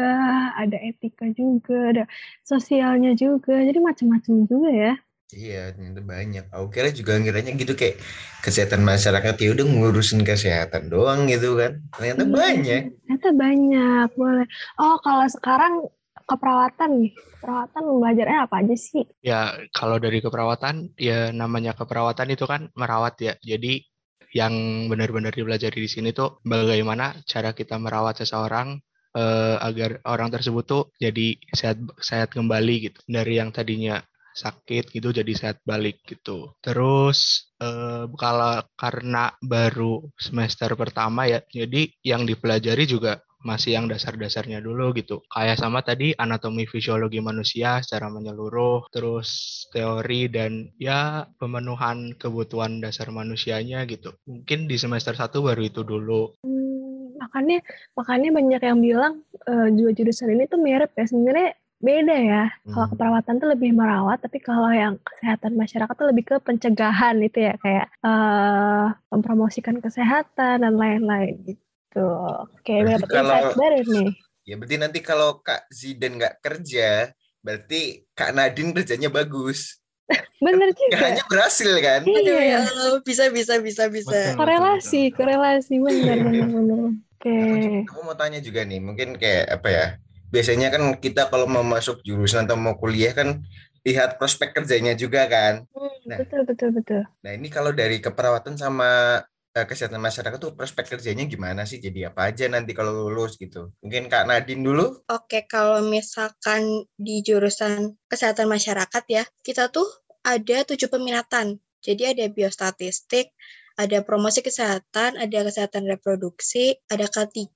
ada 0.55 0.79
etika 0.79 1.27
juga, 1.35 1.91
ada 1.91 2.05
sosialnya 2.47 3.19
juga. 3.19 3.59
Jadi 3.59 3.83
macam-macam 3.83 4.35
juga 4.47 4.71
ya. 4.71 4.95
Iya, 5.33 5.73
ternyata 5.75 6.01
banyak. 6.05 6.45
Aku 6.53 6.67
kira 6.69 6.93
juga 6.93 7.17
ngiranya 7.19 7.57
gitu 7.57 7.73
kayak 7.73 7.99
kesehatan 8.45 8.85
masyarakat 8.85 9.35
ya 9.41 9.49
udah 9.57 9.65
ngurusin 9.65 10.23
kesehatan 10.23 10.93
doang 10.93 11.27
gitu 11.27 11.57
kan. 11.59 11.83
Ternyata 11.99 12.23
Iya. 12.23 12.31
banyak. 12.31 12.83
Ternyata 13.03 13.29
banyak, 13.35 14.07
boleh. 14.15 14.47
Oh, 14.77 14.97
kalau 15.01 15.27
sekarang 15.33 15.89
keperawatan 16.29 16.91
nih, 17.01 17.13
perawatan 17.43 17.83
belajarnya 17.99 18.39
apa 18.47 18.55
aja 18.63 18.77
sih? 18.77 19.03
Ya, 19.25 19.57
kalau 19.75 19.97
dari 19.99 20.21
keperawatan, 20.23 20.95
ya 21.01 21.33
namanya 21.35 21.75
keperawatan 21.75 22.29
itu 22.31 22.45
kan 22.47 22.69
merawat 22.77 23.19
ya. 23.19 23.35
Jadi 23.41 23.89
yang 24.33 24.53
benar-benar 24.89 25.33
dipelajari 25.33 25.79
di 25.85 25.91
sini 25.91 26.11
tuh 26.17 26.41
bagaimana 26.45 27.21
cara 27.29 27.53
kita 27.53 27.77
merawat 27.77 28.25
seseorang 28.25 28.81
eh, 29.17 29.57
agar 29.61 30.01
orang 30.09 30.33
tersebut 30.33 30.65
tuh 30.65 30.83
jadi 30.97 31.37
sehat 31.53 31.79
sehat 32.01 32.29
kembali 32.33 32.75
gitu. 32.91 32.99
Dari 33.05 33.39
yang 33.41 33.53
tadinya 33.53 34.01
sakit 34.33 34.89
gitu 34.97 35.13
jadi 35.13 35.33
sehat 35.37 35.61
balik 35.69 36.01
gitu. 36.09 36.57
Terus 36.65 37.53
eh, 37.61 38.05
kalau 38.17 38.65
karena 38.77 39.33
baru 39.45 40.01
semester 40.17 40.73
pertama 40.75 41.29
ya, 41.29 41.45
jadi 41.45 41.93
yang 42.03 42.25
dipelajari 42.25 42.85
juga 42.89 43.21
masih 43.43 43.77
yang 43.77 43.87
dasar-dasarnya 43.91 44.63
dulu 44.63 44.95
gitu. 44.97 45.23
Kayak 45.31 45.59
sama 45.59 45.83
tadi 45.83 46.15
anatomi 46.15 46.65
fisiologi 46.67 47.19
manusia 47.19 47.83
secara 47.83 48.09
menyeluruh, 48.09 48.87
terus 48.95 49.29
teori 49.75 50.31
dan 50.31 50.71
ya 50.79 51.27
pemenuhan 51.39 52.15
kebutuhan 52.17 52.79
dasar 52.83 53.11
manusianya 53.11 53.85
gitu. 53.87 54.15
Mungkin 54.27 54.67
di 54.71 54.77
semester 54.79 55.15
satu 55.15 55.43
baru 55.45 55.63
itu 55.67 55.83
dulu. 55.83 56.35
Hmm, 56.43 57.19
makanya 57.19 57.59
makanya 57.99 58.31
banyak 58.35 58.63
yang 58.63 58.79
bilang 58.81 59.15
uh, 59.47 59.69
juga 59.71 59.91
jurusan 59.99 60.33
ini 60.35 60.45
tuh 60.51 60.59
mirip 60.63 60.91
ya 60.95 61.05
sebenarnya 61.07 61.51
beda 61.83 62.15
ya. 62.15 62.45
Kalau 62.71 62.87
Hmm. 62.87 62.93
keperawatan 62.95 63.35
tuh 63.43 63.49
lebih 63.59 63.71
merawat, 63.75 64.23
tapi 64.23 64.39
kalau 64.39 64.71
yang 64.71 64.95
kesehatan 65.03 65.59
masyarakat 65.59 65.95
tuh 65.99 66.09
lebih 66.15 66.25
ke 66.31 66.37
pencegahan 66.39 67.19
itu 67.19 67.43
ya 67.43 67.55
kayak 67.59 67.91
eh 68.07 68.87
mempromosikan 69.11 69.83
kesehatan 69.83 70.63
dan 70.63 70.75
lain-lain 70.79 71.43
gitu. 71.43 71.63
Oke, 71.97 72.75
Berarti 72.83 73.07
kalau- 73.09 73.37
insight 73.37 73.59
baru 73.59 73.81
nih. 73.85 74.09
Ya 74.43 74.55
berarti 74.59 74.77
nanti 74.77 74.99
kalau 74.99 75.39
Kak 75.39 75.71
Zidan 75.71 76.19
nggak 76.19 76.43
kerja, 76.43 77.15
berarti 77.41 78.03
Kak 78.11 78.35
Nadine 78.35 78.75
kerjanya 78.75 79.07
bagus. 79.07 79.79
Bener 80.45 80.75
juga. 80.75 80.99
Kayaknya 80.99 81.25
berhasil 81.31 81.71
kan? 81.79 82.01
Iya. 82.03 82.39
ya 82.43 82.61
bisa 83.07 83.31
bisa 83.31 83.63
bisa 83.63 83.87
bisa. 83.87 84.11
Betul. 84.11 84.39
Korelasi, 84.43 85.03
korelasi 85.15 85.75
bener 85.79 86.19
bener 86.27 86.47
bener. 86.51 86.81
Oke. 87.23 87.39
Aku 87.87 88.03
mau 88.03 88.19
tanya 88.19 88.43
juga 88.43 88.67
nih, 88.67 88.83
mungkin 88.83 89.15
kayak 89.15 89.63
apa 89.63 89.69
ya? 89.71 89.87
Biasanya 90.35 90.75
kan 90.75 90.83
kita 90.99 91.31
kalau 91.31 91.47
mau 91.47 91.63
masuk 91.63 92.03
jurusan 92.03 92.51
atau 92.51 92.59
mau 92.59 92.75
kuliah 92.75 93.15
kan 93.15 93.47
lihat 93.87 94.19
prospek 94.19 94.59
kerjanya 94.59 94.99
juga 94.99 95.31
kan. 95.31 95.63
Nah. 96.03 96.19
Betul 96.19 96.43
betul 96.51 96.75
betul. 96.75 97.03
Nah 97.23 97.31
ini 97.31 97.47
kalau 97.47 97.71
dari 97.71 98.03
keperawatan 98.03 98.59
sama 98.59 99.23
kesehatan 99.53 100.01
masyarakat 100.01 100.41
tuh 100.41 100.57
prospek 100.57 100.97
kerjanya 100.97 101.29
gimana 101.29 101.69
sih? 101.69 101.77
Jadi 101.79 102.09
apa 102.09 102.33
aja 102.33 102.49
nanti 102.49 102.73
kalau 102.73 103.09
lulus 103.09 103.37
gitu? 103.37 103.73
Mungkin 103.85 104.09
Kak 104.09 104.25
Nadine 104.25 104.65
dulu? 104.65 105.05
Oke, 105.13 105.45
kalau 105.45 105.85
misalkan 105.85 106.89
di 106.97 107.21
jurusan 107.21 107.97
kesehatan 108.09 108.49
masyarakat 108.49 109.05
ya, 109.13 109.25
kita 109.45 109.69
tuh 109.69 109.87
ada 110.25 110.65
tujuh 110.65 110.89
peminatan. 110.89 111.61
Jadi 111.83 112.17
ada 112.17 112.25
biostatistik, 112.31 113.35
ada 113.77 114.01
promosi 114.05 114.41
kesehatan, 114.41 115.19
ada 115.19 115.39
kesehatan 115.45 115.89
reproduksi, 115.89 116.79
ada 116.89 117.09
K3, 117.09 117.49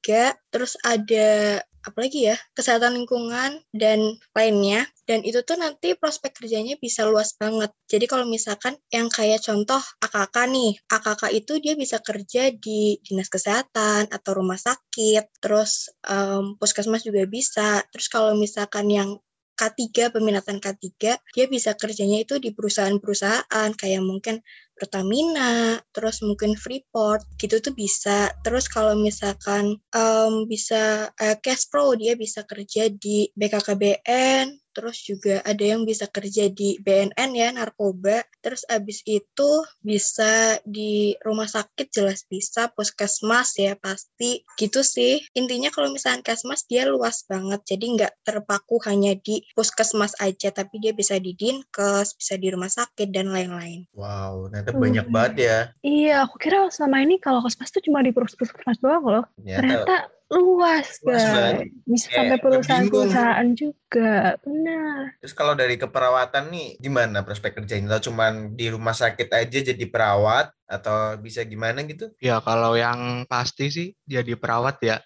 terus 0.51 0.75
ada 0.83 1.61
apa 1.87 1.99
lagi 2.03 2.27
ya? 2.27 2.37
Kesehatan 2.53 2.99
lingkungan 2.99 3.63
dan 3.71 4.19
lainnya. 4.35 4.85
Dan 5.07 5.23
itu 5.23 5.39
tuh 5.47 5.55
nanti 5.55 5.95
prospek 5.95 6.43
kerjanya 6.43 6.75
bisa 6.83 7.07
luas 7.07 7.39
banget. 7.39 7.71
Jadi 7.87 8.11
kalau 8.11 8.27
misalkan 8.27 8.75
yang 8.91 9.07
kayak 9.07 9.39
contoh 9.39 9.79
AKK 10.03 10.37
nih, 10.51 10.73
AKK 10.91 11.23
itu 11.31 11.53
dia 11.63 11.79
bisa 11.79 12.03
kerja 12.03 12.51
di 12.51 12.99
dinas 13.07 13.31
kesehatan 13.31 14.11
atau 14.11 14.31
rumah 14.35 14.59
sakit, 14.59 15.39
terus 15.39 15.95
em, 16.11 16.59
puskesmas 16.59 17.07
juga 17.07 17.23
bisa. 17.31 17.87
Terus 17.95 18.11
kalau 18.11 18.35
misalkan 18.35 18.91
yang 18.91 19.15
K3, 19.57 20.13
peminatan 20.13 20.61
K3, 20.61 21.17
dia 21.17 21.47
bisa 21.49 21.73
kerjanya 21.73 22.21
itu 22.23 22.37
di 22.37 22.53
perusahaan-perusahaan 22.53 23.71
kayak 23.75 24.03
mungkin 24.05 24.45
Pertamina, 24.77 25.81
terus 25.97 26.21
mungkin 26.21 26.53
Freeport, 26.53 27.25
gitu 27.41 27.65
tuh 27.65 27.73
bisa. 27.73 28.29
Terus 28.45 28.69
kalau 28.69 28.93
misalkan 28.93 29.81
em, 29.97 30.45
bisa 30.45 31.09
eh, 31.17 31.41
Cash 31.41 31.73
Pro, 31.73 31.97
dia 31.97 32.13
bisa 32.13 32.45
kerja 32.45 32.93
di 32.93 33.33
BKKBN, 33.33 34.66
terus 34.77 35.01
juga 35.01 35.41
ada 35.41 35.65
yang 35.65 35.89
bisa 35.89 36.05
kerja 36.05 36.53
di 36.53 36.77
BNN 36.85 37.31
ya, 37.33 37.49
narkoba. 37.57 38.21
Terus 38.45 38.69
abis 38.69 39.01
itu 39.09 39.51
bisa 39.81 40.61
di 40.69 41.17
rumah 41.25 41.49
sakit 41.49 41.89
jelas 41.89 42.29
bisa, 42.29 42.69
puskesmas 42.77 43.57
ya 43.57 43.73
pasti. 43.81 44.45
Gitu 44.61 44.85
sih. 44.85 45.25
Intinya 45.33 45.73
kalau 45.73 45.89
misalnya 45.89 46.21
kesmas 46.21 46.69
dia 46.69 46.85
luas 46.85 47.25
banget, 47.25 47.65
jadi 47.65 47.85
nggak 47.97 48.13
terpaku 48.29 48.77
hanya 48.85 49.17
di 49.17 49.41
puskesmas 49.57 50.13
aja, 50.21 50.53
tapi 50.53 50.77
dia 50.85 50.93
bisa 50.93 51.17
di 51.17 51.33
dinkes, 51.33 52.13
bisa 52.21 52.37
di 52.37 52.53
rumah 52.53 52.69
sakit, 52.69 53.09
dan 53.09 53.33
lain-lain. 53.33 53.89
Wow, 53.97 54.53
ternyata 54.53 54.77
Hmm. 54.77 54.83
banyak 54.85 55.07
banget 55.09 55.35
ya. 55.41 55.59
Iya, 55.81 56.15
aku 56.29 56.37
kira 56.37 56.69
selama 56.69 57.01
ini 57.01 57.17
kalau 57.17 57.41
kosmas 57.41 57.73
tuh 57.73 57.81
cuma 57.81 58.05
di 58.05 58.13
puskesmas 58.13 58.77
doang 58.85 59.09
loh. 59.09 59.25
Ternyata 59.41 59.87
Ternyata 59.87 59.97
luas, 60.27 60.99
Luas 61.01 61.23
guys. 61.23 61.23
banget. 61.23 61.55
Bisa 61.87 62.07
Kayak 62.11 62.19
sampai 62.19 62.39
perusahaan-perusahaan 62.43 63.49
juga. 63.55 64.15
Benar. 64.43 64.99
Terus 65.23 65.35
kalau 65.39 65.55
dari 65.55 65.79
keperawatan 65.79 66.45
nih 66.51 66.69
gimana 66.83 67.23
prospek 67.23 67.63
kerjanya? 67.63 67.95
Atau 67.95 68.11
cuman 68.11 68.59
di 68.59 68.67
rumah 68.69 68.95
sakit 68.95 69.29
aja 69.31 69.59
jadi 69.63 69.85
perawat 69.87 70.51
atau 70.67 71.15
bisa 71.23 71.47
gimana 71.47 71.87
gitu? 71.87 72.11
Ya 72.19 72.43
kalau 72.43 72.75
yang 72.75 73.23
pasti 73.31 73.71
sih 73.71 73.89
jadi 74.03 74.35
perawat 74.35 74.83
ya, 74.83 74.99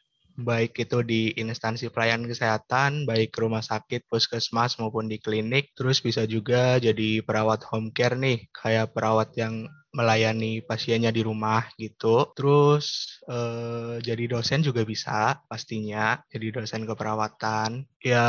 baik 0.43 0.77
itu 0.81 1.05
di 1.05 1.33
instansi 1.37 1.93
pelayanan 1.93 2.29
kesehatan, 2.29 3.05
baik 3.05 3.37
rumah 3.37 3.63
sakit, 3.65 4.09
puskesmas 4.09 4.81
maupun 4.81 5.07
di 5.07 5.21
klinik. 5.21 5.73
Terus 5.77 6.01
bisa 6.01 6.25
juga 6.25 6.81
jadi 6.81 7.23
perawat 7.23 7.65
home 7.69 7.93
care 7.93 8.17
nih, 8.17 8.49
kayak 8.53 8.93
perawat 8.97 9.33
yang 9.37 9.69
melayani 9.91 10.63
pasiennya 10.63 11.11
di 11.11 11.23
rumah 11.27 11.67
gitu. 11.75 12.31
Terus 12.35 13.19
eh, 13.27 13.99
jadi 14.03 14.39
dosen 14.39 14.63
juga 14.63 14.87
bisa 14.87 15.43
pastinya, 15.51 16.19
jadi 16.31 16.63
dosen 16.63 16.87
keperawatan. 16.87 17.87
Ya 18.01 18.27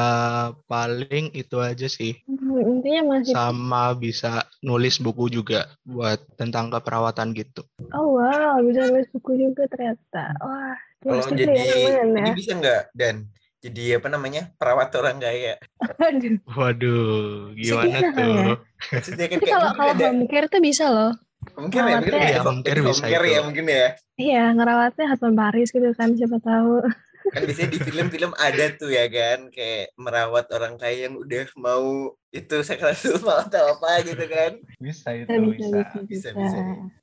paling 0.65 1.31
itu 1.37 1.61
aja 1.61 1.87
sih. 1.87 2.17
Hmm, 2.25 2.81
Intinya 2.81 3.17
masih 3.17 3.33
Sama 3.33 3.93
bisa 3.95 4.49
nulis 4.65 4.97
buku 4.97 5.29
juga 5.29 5.69
buat 5.85 6.19
tentang 6.35 6.73
keperawatan 6.73 7.33
gitu. 7.37 7.63
Oh 7.93 8.17
wow, 8.17 8.57
bisa 8.65 8.89
nulis 8.89 9.07
buku 9.13 9.37
juga 9.37 9.69
ternyata. 9.69 10.33
Wah, 10.41 10.77
Kalau 11.01 11.23
jadi 11.33 11.49
ya, 11.49 11.63
ya. 11.65 12.01
ini 12.05 12.29
bisa 12.37 12.51
nggak 12.53 12.81
dan 12.93 13.25
jadi 13.57 13.97
apa 13.97 14.07
namanya 14.09 14.53
perawat 14.57 14.89
orang 14.97 15.17
kaya? 15.17 15.57
Aduh. 15.97 16.37
Waduh, 16.47 17.53
Bisa 17.53 17.81
gimana 17.85 17.97
ya. 17.99 18.09
tuh? 18.13 18.53
Kan 18.81 19.01
Tapi 19.01 19.45
kayak 19.45 19.49
kalau 19.49 19.69
mungkin 19.69 19.77
kalau 19.77 20.09
home 20.13 20.25
care 20.29 20.47
tuh 20.49 20.61
bisa 20.61 20.85
loh. 20.89 21.13
mungkin 21.57 21.81
ya 21.81 21.95
mungkin 21.97 22.13
ada 22.13 22.29
Ya, 22.29 22.41
home 22.41 22.61
care 22.61 22.73
jadi 22.73 22.81
bisa 22.85 22.93
home 23.01 23.09
care 23.09 23.25
ya 23.27 23.39
mungkin 23.41 23.65
ya. 23.65 23.87
Iya, 24.17 24.43
ngerawatnya 24.53 25.05
Hotman 25.09 25.33
Paris 25.33 25.69
gitu 25.69 25.89
kan, 25.97 26.09
siapa 26.13 26.37
tahu. 26.37 26.85
Kan 27.29 27.41
biasanya 27.45 27.69
di 27.77 27.79
film-film 27.79 28.31
ada 28.41 28.65
tuh 28.73 28.89
ya 28.89 29.05
kan 29.05 29.53
kayak 29.53 29.93
merawat 29.95 30.49
orang 30.49 30.81
kaya 30.81 31.05
yang 31.05 31.21
udah 31.21 31.45
mau 31.61 32.17
itu 32.31 32.55
seksual 32.63 32.95
mau 33.27 33.43
atau 33.43 33.75
apa 33.75 34.01
gitu 34.07 34.23
kan. 34.25 34.55
Bisa 34.79 35.11
itu, 35.13 35.27
Bisa, 35.27 35.37
bisa, 35.37 35.51
bisa. 35.51 35.67
bisa, 35.67 35.99
Bisa, 36.07 36.29
bisa. 36.31 36.57
bisa. 36.57 36.59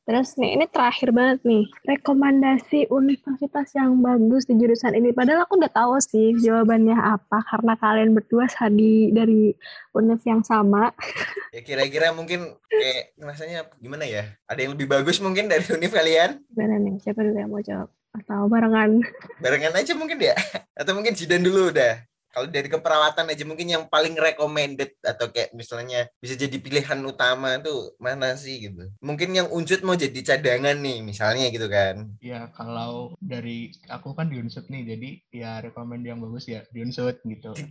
Terus 0.09 0.29
nih, 0.41 0.51
ini 0.57 0.65
terakhir 0.73 1.13
banget 1.13 1.39
nih. 1.45 1.65
Rekomendasi 1.85 2.89
universitas 2.89 3.69
yang 3.77 4.01
bagus 4.01 4.49
di 4.49 4.57
jurusan 4.57 4.97
ini. 4.97 5.13
Padahal 5.13 5.45
aku 5.45 5.61
udah 5.61 5.69
tahu 5.69 6.01
sih 6.01 6.33
jawabannya 6.41 6.97
apa, 6.97 7.45
karena 7.45 7.77
kalian 7.77 8.17
berdua 8.17 8.49
sadi 8.49 9.13
dari 9.13 9.53
univ 9.93 10.21
yang 10.25 10.41
sama. 10.41 10.91
Ya 11.49 11.65
kira-kira 11.65 12.13
mungkin 12.13 12.61
kayak 12.69 13.17
rasanya 13.25 13.65
gimana 13.81 14.05
ya? 14.05 14.37
Ada 14.45 14.69
yang 14.69 14.77
lebih 14.77 14.85
bagus 14.85 15.17
mungkin 15.17 15.49
dari 15.49 15.65
univ 15.73 15.89
kalian? 15.89 16.45
Gimana 16.53 16.77
nih? 16.77 17.01
Siapa 17.01 17.25
dulu 17.25 17.37
yang 17.41 17.49
mau 17.49 17.65
jawab? 17.65 17.89
Atau 18.15 18.49
barengan? 18.49 19.01
Barengan 19.45 19.75
aja 19.77 19.93
mungkin 19.93 20.19
ya? 20.21 20.37
Atau 20.73 20.97
mungkin 20.97 21.13
Jidan 21.13 21.45
dulu 21.45 21.73
udah? 21.73 22.05
Kalau 22.29 22.45
dari 22.45 22.69
keperawatan 22.69 23.33
aja 23.33 23.45
mungkin 23.49 23.67
yang 23.73 23.85
paling 23.89 24.15
recommended 24.15 24.95
atau 25.01 25.33
kayak 25.33 25.51
misalnya 25.57 26.07
bisa 26.21 26.37
jadi 26.37 26.55
pilihan 26.61 27.01
utama 27.03 27.57
tuh 27.59 27.97
mana 27.97 28.37
sih 28.37 28.69
gitu. 28.69 28.85
Mungkin 29.01 29.33
yang 29.33 29.49
unsur 29.49 29.81
mau 29.81 29.97
jadi 29.97 30.21
cadangan 30.23 30.77
nih 30.77 31.01
misalnya 31.01 31.49
gitu 31.49 31.67
kan. 31.73 32.05
Ya 32.21 32.53
kalau 32.53 33.17
dari 33.19 33.73
aku 33.89 34.13
kan 34.13 34.29
di 34.29 34.39
Unsut 34.39 34.69
nih, 34.69 34.95
jadi 34.95 35.09
ya 35.33 35.51
rekomend 35.65 36.05
yang 36.05 36.21
bagus 36.21 36.47
ya 36.47 36.63
di 36.69 36.85
Unsut 36.85 37.17
gitu. 37.25 37.57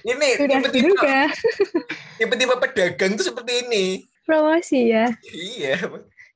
Ini 0.00 0.28
juga. 0.72 1.28
tipe-tipe 2.18 2.56
pedagang 2.56 3.12
tuh 3.16 3.26
seperti 3.28 3.68
ini. 3.68 3.86
Promosi 4.24 4.92
ya. 4.92 5.08
Iya. 5.28 5.76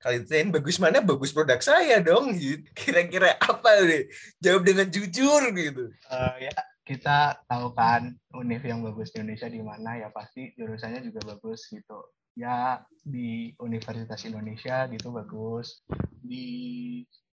Kalau 0.05 0.21
desain 0.21 0.53
bagus 0.53 0.77
mana? 0.77 1.01
Bagus 1.01 1.33
produk 1.33 1.57
saya 1.59 1.97
dong. 2.05 2.37
gitu. 2.37 2.61
Kira-kira 2.77 3.41
apa 3.41 3.81
nih? 3.81 4.05
Jawab 4.37 4.69
dengan 4.69 4.93
jujur 4.93 5.41
gitu. 5.57 5.89
Eh, 5.89 6.35
ya 6.45 6.55
kita 6.85 7.41
tahu 7.49 7.73
kan 7.73 8.13
univ 8.37 8.61
yang 8.61 8.85
bagus 8.85 9.09
di 9.09 9.25
Indonesia 9.25 9.49
di 9.49 9.65
mana 9.65 9.97
ya 9.97 10.13
pasti 10.13 10.53
jurusannya 10.53 11.01
juga 11.01 11.25
bagus 11.33 11.73
gitu. 11.73 12.05
Ya 12.37 12.85
di 13.01 13.57
Universitas 13.57 14.21
Indonesia 14.29 14.85
gitu 14.93 15.09
bagus, 15.09 15.81
di 16.21 16.45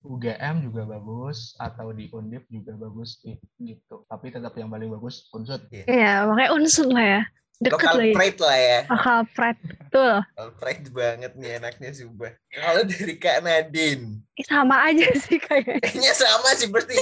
UGM 0.01 0.71
juga 0.71 0.87
bagus 0.87 1.59
atau 1.59 1.91
di 1.91 2.07
Undip 2.15 2.47
juga 2.47 2.79
bagus 2.79 3.19
gi- 3.19 3.43
gitu. 3.59 4.07
Tapi 4.07 4.31
tetap 4.31 4.55
yang 4.55 4.71
paling 4.71 4.87
bagus 4.89 5.27
Unsut. 5.35 5.67
Iya, 5.75 6.31
makanya 6.31 6.55
unsur 6.55 6.87
lah 6.87 7.03
ya. 7.19 7.23
Deket 7.61 7.77
Lokal 7.77 7.93
lah 7.93 8.07
ya. 8.07 8.15
pride 8.17 8.39
lah 8.41 8.57
ya. 8.57 8.79
Akal 8.89 9.21
Fred. 9.35 9.57
Betul. 9.91 10.23
Pride 10.63 10.87
banget 10.95 11.33
nih 11.35 11.59
anaknya 11.59 11.91
Subah. 11.91 12.31
Kalau 12.47 12.87
dari 12.87 13.19
Kak 13.19 13.43
Nadine. 13.43 14.23
Sama 14.47 14.87
aja 14.87 15.11
sih 15.19 15.43
kayaknya. 15.43 15.83
Kayaknya 15.83 16.13
sama 16.15 16.55
sih 16.55 16.71
pasti. 16.71 16.95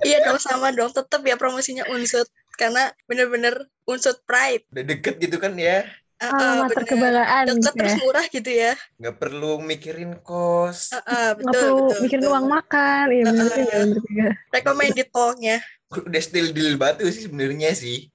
Iya 0.00 0.24
dong, 0.24 0.40
sama 0.40 0.72
dong. 0.72 0.88
Tetap 0.96 1.20
ya 1.28 1.36
promosinya 1.36 1.84
unsut. 1.92 2.24
karena 2.56 2.88
bener-bener 3.04 3.68
unsur 3.84 4.16
pride. 4.24 4.64
Udah 4.72 4.84
deket 4.88 5.20
gitu 5.20 5.36
kan 5.36 5.52
ya. 5.60 5.84
Uh, 6.16 6.64
bener. 6.64 6.72
terkebanggaan 6.72 7.44
Deket 7.44 7.60
gitu 7.60 7.68
ya. 7.68 7.76
terus 7.76 7.96
murah 8.00 8.26
gitu 8.32 8.50
ya. 8.50 8.72
Nggak 8.96 9.16
perlu 9.20 9.60
mikirin 9.60 10.16
kos. 10.24 10.96
Uh, 10.96 11.04
uh, 11.04 11.30
Nggak 11.36 11.36
betul, 11.36 11.52
perlu 11.52 11.76
betul, 11.76 12.00
mikirin 12.00 12.22
betul. 12.24 12.32
uang 12.32 12.46
makan. 12.48 13.04
Iya 13.12 13.24
bener 13.28 13.44
Uh-uh. 13.44 13.56
juga, 13.60 13.76
bener. 13.76 14.32
Recommended 14.48 15.08
tolnya. 15.12 15.56
Udah 15.92 16.22
still 16.24 16.48
deal 16.56 16.74
batu 16.80 17.04
sih 17.12 17.28
sebenarnya 17.28 17.70
sih. 17.76 18.08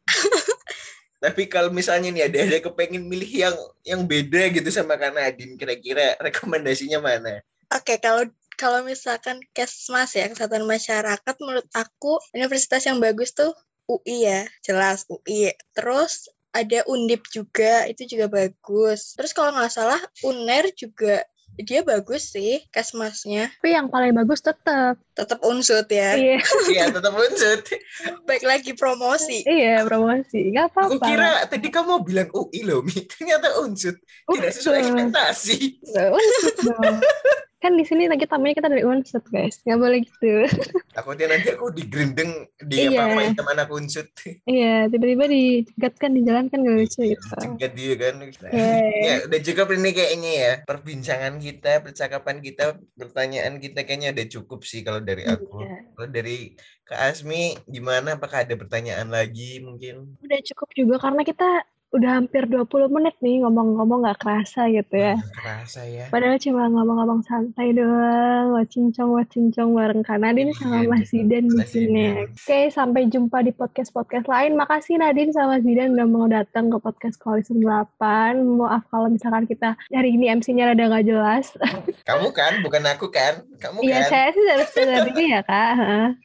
Tapi 1.22 1.46
kalau 1.46 1.70
misalnya 1.70 2.10
nih 2.10 2.26
ada 2.26 2.38
ada 2.50 2.58
kepengen 2.66 3.06
milih 3.06 3.30
yang 3.30 3.56
yang 3.86 4.02
beda 4.10 4.50
gitu 4.58 4.74
sama 4.74 4.98
Kak 4.98 5.14
Nadine, 5.14 5.54
kira-kira 5.54 6.18
rekomendasinya 6.18 6.98
mana? 6.98 7.46
Oke, 7.70 8.02
kalau 8.02 8.26
kalau 8.58 8.82
misalkan 8.82 9.38
Kesmas 9.54 10.18
ya, 10.18 10.26
kesehatan 10.26 10.66
masyarakat 10.66 11.36
menurut 11.38 11.66
aku 11.78 12.18
universitas 12.34 12.90
yang 12.90 12.98
bagus 12.98 13.38
tuh 13.38 13.54
UI 13.86 14.26
ya, 14.26 14.50
jelas 14.66 15.06
UI. 15.14 15.54
Terus 15.78 16.26
ada 16.52 16.84
Undip 16.90 17.30
juga, 17.30 17.86
itu 17.88 18.04
juga 18.10 18.28
bagus. 18.28 19.14
Terus 19.16 19.32
kalau 19.32 19.56
nggak 19.56 19.72
salah 19.72 20.02
UNER 20.26 20.74
juga 20.76 21.24
dia 21.58 21.82
bagus 21.82 22.32
sih 22.32 22.64
Kesmasnya. 22.70 23.52
Tapi 23.58 23.70
yang 23.70 23.88
paling 23.88 24.12
bagus 24.12 24.40
tetap. 24.40 24.96
Tetap 25.12 25.40
unsut 25.44 25.86
ya. 25.88 26.16
Iya, 26.16 26.38
Iya, 26.68 26.84
tetap 26.90 27.12
unsut. 27.12 27.62
Baik 28.28 28.44
lagi 28.44 28.72
promosi. 28.74 29.44
iya 29.44 29.84
promosi. 29.84 30.50
Gak 30.50 30.72
Aku 30.72 30.96
apa-apa. 30.98 31.06
kira 31.06 31.30
tadi 31.46 31.68
kamu 31.68 31.86
mau 31.86 32.02
bilang 32.02 32.30
UI 32.32 32.64
loh, 32.64 32.82
Mi. 32.82 32.96
Ternyata 33.04 33.60
unsut. 33.60 34.00
Tidak 34.26 34.52
sesuai 34.52 34.80
ekspektasi. 34.82 35.58
Unsut 35.92 36.56
dong. 36.64 36.98
kan 37.62 37.78
di 37.78 37.86
sini 37.86 38.10
lagi 38.10 38.26
tamunya 38.26 38.58
kita 38.58 38.74
dari 38.74 38.82
unsut 38.82 39.22
guys. 39.30 39.62
Nggak 39.62 39.80
boleh 39.80 40.00
gitu. 40.02 40.34
Takutnya 40.98 41.28
nanti 41.30 41.54
aku 41.54 41.70
digerindeng 41.70 42.50
di 42.58 42.90
Iya. 42.90 43.06
apa 43.06 43.38
teman 43.38 43.58
aku 43.62 43.74
unsut. 43.78 44.10
iya, 44.50 44.90
tiba-tiba 44.90 45.30
dicegat 45.30 45.94
kan 46.02 46.12
di 46.18 46.26
jalan 46.26 46.50
kan 46.50 46.66
gak 46.66 46.74
lucu 46.74 47.02
gitu. 47.06 47.26
Cegat 47.38 47.72
dia 47.78 47.94
kan. 47.96 48.14
Nah, 48.18 48.52
Yeay. 48.52 48.92
Ya, 49.06 49.16
udah 49.30 49.40
cukup 49.46 49.68
ini 49.78 49.90
kayaknya 49.94 50.32
ya. 50.34 50.54
Perbincangan 50.66 51.34
kita, 51.38 51.72
percakapan 51.86 52.38
kita, 52.42 52.64
pertanyaan 52.98 53.62
kita 53.62 53.86
kayaknya 53.86 54.10
udah 54.18 54.26
cukup 54.28 54.66
sih 54.66 54.82
kalau 54.82 55.00
dari 55.00 55.30
aku. 55.30 55.62
Iya. 55.62 55.78
Kalau 55.94 56.10
dari 56.10 56.58
Kak 56.82 57.00
Asmi, 57.14 57.56
gimana? 57.70 58.20
Apakah 58.20 58.44
ada 58.44 58.58
pertanyaan 58.58 59.08
lagi 59.08 59.62
mungkin? 59.64 60.18
Udah 60.20 60.40
cukup 60.44 60.70
juga 60.76 60.96
karena 61.00 61.22
kita 61.24 61.64
udah 61.92 62.24
hampir 62.24 62.48
20 62.48 62.88
menit 62.88 63.20
nih 63.20 63.44
ngomong-ngomong 63.44 64.08
nggak 64.08 64.20
kerasa 64.24 64.72
gitu 64.72 64.96
ya. 64.96 65.20
Nggak 65.20 65.36
Kerasa 65.36 65.82
ya. 65.84 66.06
Padahal 66.08 66.40
cuma 66.40 66.72
ngomong-ngomong 66.72 67.20
santai 67.28 67.76
doang, 67.76 68.56
wacincong-wacincong 68.56 69.70
bareng 69.76 70.02
Kak 70.02 70.20
Nadine 70.20 70.56
sama 70.56 70.82
Iya, 70.82 70.88
Mas 70.88 71.12
Zidan 71.12 71.52
di 71.52 71.60
sini. 71.68 72.06
Oke, 72.32 72.72
sampai 72.72 73.12
jumpa 73.12 73.44
di 73.44 73.52
podcast-podcast 73.52 74.24
lain. 74.26 74.56
Makasih 74.56 75.04
Nadine 75.04 75.36
sama 75.36 75.60
Zidan 75.60 75.92
udah 76.00 76.08
mau 76.08 76.32
datang 76.32 76.72
ke 76.72 76.78
podcast 76.80 77.20
Koalisem 77.20 77.60
8. 77.60 78.40
Maaf 78.40 78.88
kalau 78.88 79.12
misalkan 79.12 79.44
kita 79.44 79.76
hari 79.92 80.16
ini 80.16 80.32
MC-nya 80.32 80.72
rada 80.72 80.88
nggak 80.88 81.06
jelas. 81.06 81.52
Kamu 82.08 82.32
kan, 82.32 82.64
bukan 82.64 82.88
aku 82.88 83.12
kan? 83.12 83.44
Kamu 83.60 83.84
Iya, 83.84 84.08
kan? 84.08 84.10
saya 84.10 84.28
sih 84.32 84.44
dari 84.48 84.66
dari 84.88 85.26
ya 85.28 85.42
Kak. 85.44 85.74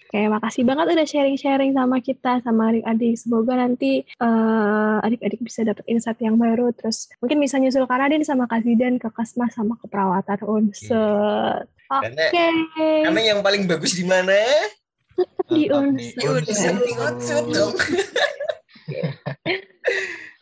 Oke, 0.06 0.20
makasih 0.30 0.62
banget 0.62 0.86
udah 0.94 1.06
sharing-sharing 1.06 1.74
sama 1.74 1.98
kita, 1.98 2.38
sama 2.40 2.70
adik-adik. 2.70 3.14
Semoga 3.18 3.58
nanti 3.58 4.06
eh, 4.06 4.96
adik-adik 5.02 5.42
bisa 5.42 5.55
dapat 5.62 5.86
insight 5.86 6.18
yang 6.18 6.36
baru. 6.36 6.74
Terus 6.74 7.08
mungkin 7.22 7.38
bisa 7.38 7.56
nyusul 7.56 7.86
Kak 7.86 7.96
Nadine 7.96 8.26
sama 8.26 8.44
Kak 8.44 8.60
Zidan 8.60 8.98
ke 8.98 9.08
Kasmas 9.08 9.54
sama 9.54 9.78
keperawatan 9.80 10.42
unsur. 10.42 11.64
Oke. 11.86 12.10
Karena- 12.10 13.06
Karena 13.06 13.20
yang 13.22 13.40
paling 13.40 13.64
bagus 13.64 13.94
di 13.94 14.02
mana? 14.02 14.34
di 15.48 15.70
Tetap 15.70 15.80
unsur. 15.80 16.42
unsur. 16.42 16.74
Di 16.76 16.92
unsut 16.98 17.46
dong. 17.54 17.74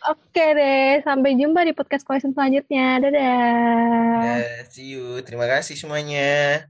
Oke 0.04 0.44
deh, 0.52 1.00
sampai 1.00 1.33
jumpa 1.33 1.64
di 1.64 1.73
podcast 1.73 2.04
question 2.04 2.37
selanjutnya. 2.37 3.00
Dadah. 3.00 4.21
Ya, 4.21 4.37
see 4.68 4.92
you. 4.92 5.25
Terima 5.25 5.49
kasih 5.49 5.80
semuanya. 5.80 6.68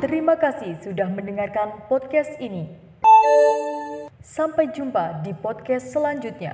Terima 0.00 0.40
kasih 0.40 0.80
sudah 0.80 1.08
mendengarkan 1.12 1.84
podcast 1.92 2.32
ini. 2.40 2.64
Sampai 4.28 4.68
jumpa 4.68 5.24
di 5.24 5.32
podcast 5.32 5.88
selanjutnya. 5.88 6.52